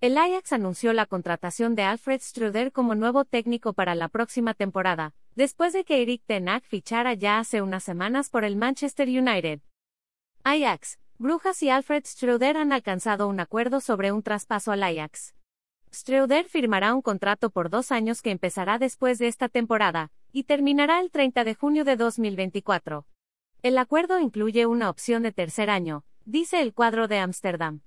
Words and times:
El 0.00 0.16
Ajax 0.16 0.52
anunció 0.52 0.92
la 0.92 1.06
contratación 1.06 1.74
de 1.74 1.82
Alfred 1.82 2.20
Struder 2.20 2.70
como 2.70 2.94
nuevo 2.94 3.24
técnico 3.24 3.72
para 3.72 3.96
la 3.96 4.06
próxima 4.08 4.54
temporada, 4.54 5.12
después 5.34 5.72
de 5.72 5.84
que 5.84 6.02
Eric 6.02 6.22
Ten 6.24 6.48
Hag 6.48 6.62
fichara 6.62 7.14
ya 7.14 7.40
hace 7.40 7.62
unas 7.62 7.82
semanas 7.82 8.30
por 8.30 8.44
el 8.44 8.54
Manchester 8.54 9.08
United. 9.08 9.60
Ajax, 10.44 11.00
Brujas 11.18 11.60
y 11.64 11.70
Alfred 11.70 12.04
Struder 12.06 12.58
han 12.58 12.72
alcanzado 12.72 13.26
un 13.26 13.40
acuerdo 13.40 13.80
sobre 13.80 14.12
un 14.12 14.22
traspaso 14.22 14.70
al 14.70 14.84
Ajax. 14.84 15.34
Struder 15.92 16.44
firmará 16.44 16.94
un 16.94 17.02
contrato 17.02 17.50
por 17.50 17.68
dos 17.68 17.90
años 17.90 18.22
que 18.22 18.30
empezará 18.30 18.78
después 18.78 19.18
de 19.18 19.26
esta 19.26 19.48
temporada, 19.48 20.12
y 20.30 20.44
terminará 20.44 21.00
el 21.00 21.10
30 21.10 21.42
de 21.42 21.56
junio 21.56 21.84
de 21.84 21.96
2024. 21.96 23.04
El 23.64 23.76
acuerdo 23.76 24.20
incluye 24.20 24.64
una 24.66 24.90
opción 24.90 25.24
de 25.24 25.32
tercer 25.32 25.70
año, 25.70 26.04
dice 26.24 26.62
el 26.62 26.72
cuadro 26.72 27.08
de 27.08 27.18
Ámsterdam. 27.18 27.80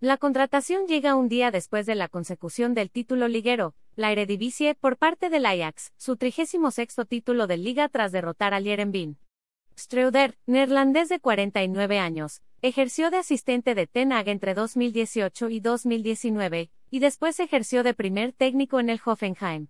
La 0.00 0.18
contratación 0.18 0.86
llega 0.86 1.14
un 1.14 1.30
día 1.30 1.50
después 1.50 1.86
de 1.86 1.94
la 1.94 2.08
consecución 2.08 2.74
del 2.74 2.90
título 2.90 3.28
liguero, 3.28 3.74
la 3.94 4.12
Eredivisie, 4.12 4.74
por 4.74 4.98
parte 4.98 5.30
del 5.30 5.46
Ajax, 5.46 5.94
su 5.96 6.18
36 6.18 6.94
título 7.08 7.46
de 7.46 7.56
liga 7.56 7.88
tras 7.88 8.12
derrotar 8.12 8.52
al 8.52 8.64
Yerenbin. 8.64 9.16
Streuder, 9.74 10.36
neerlandés 10.44 11.08
de 11.08 11.18
49 11.18 11.98
años, 11.98 12.42
ejerció 12.60 13.10
de 13.10 13.16
asistente 13.16 13.74
de 13.74 13.86
Ten 13.86 14.12
Hag 14.12 14.28
entre 14.28 14.52
2018 14.52 15.48
y 15.48 15.60
2019, 15.60 16.70
y 16.90 16.98
después 16.98 17.40
ejerció 17.40 17.82
de 17.82 17.94
primer 17.94 18.34
técnico 18.34 18.80
en 18.80 18.90
el 18.90 19.00
Hoffenheim. 19.02 19.68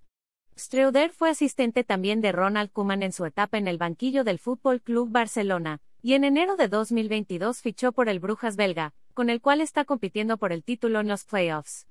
Streuder 0.59 1.13
fue 1.13 1.31
asistente 1.31 1.85
también 1.85 2.21
de 2.21 2.33
Ronald 2.33 2.73
Koeman 2.73 3.05
en 3.05 3.13
su 3.13 3.27
etapa 3.27 3.59
en 3.59 3.69
el 3.69 3.79
banquillo 3.79 4.25
del 4.25 4.41
Fútbol 4.41 4.83
Club 4.83 5.09
Barcelona, 5.09 5.81
y 6.07 6.15
en 6.15 6.23
enero 6.23 6.55
de 6.55 6.69
2022 6.69 7.63
fichó 7.63 7.91
por 7.91 8.09
el 8.09 8.21
Brujas 8.21 8.55
belga, 8.55 8.95
con 9.13 9.29
el 9.29 9.41
cual 9.41 9.61
está 9.61 9.85
compitiendo 9.85 10.39
por 10.39 10.53
el 10.53 10.63
título 10.63 11.01
en 11.01 11.09
los 11.09 11.25
playoffs. 11.25 11.89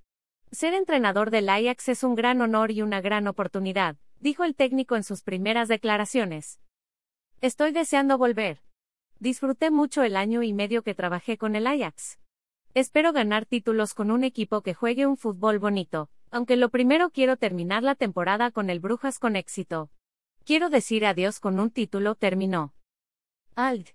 Ser 0.54 0.74
entrenador 0.74 1.32
del 1.32 1.50
Ajax 1.50 1.90
es 1.90 2.02
un 2.02 2.16
gran 2.16 2.40
honor 2.40 2.72
y 2.72 2.82
una 2.82 3.02
gran 3.02 3.28
oportunidad, 3.28 3.98
dijo 4.22 4.46
el 4.46 4.56
técnico 4.56 4.96
en 4.96 5.04
sus 5.04 5.22
primeras 5.22 5.68
declaraciones. 5.68 6.62
Estoy 7.42 7.74
deseando 7.74 8.18
volver. 8.18 8.62
Disfruté 9.20 9.70
mucho 9.70 10.02
el 10.02 10.16
año 10.16 10.44
y 10.44 10.54
medio 10.54 10.82
que 10.82 10.96
trabajé 10.96 11.38
con 11.38 11.58
el 11.58 11.68
Ajax. 11.68 12.18
Espero 12.74 13.12
ganar 13.12 13.46
títulos 13.46 13.94
con 13.94 14.12
un 14.12 14.24
equipo 14.24 14.62
que 14.62 14.74
juegue 14.74 15.06
un 15.06 15.18
fútbol 15.18 15.60
bonito, 15.60 16.10
aunque 16.32 16.56
lo 16.56 16.70
primero 16.70 17.10
quiero 17.10 17.36
terminar 17.36 17.84
la 17.84 17.96
temporada 17.96 18.50
con 18.52 18.70
el 18.70 18.80
Brujas 18.80 19.20
con 19.20 19.36
éxito. 19.36 19.90
Quiero 20.46 20.70
decir 20.70 21.06
adiós 21.06 21.42
con 21.42 21.60
un 21.60 21.70
título, 21.70 22.16
terminó. 22.16 22.74
Ald. 23.56 23.95